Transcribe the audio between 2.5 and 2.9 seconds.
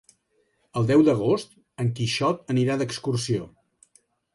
anirà